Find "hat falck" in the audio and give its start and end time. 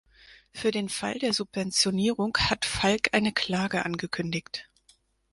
2.35-3.13